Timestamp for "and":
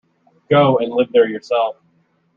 0.79-0.93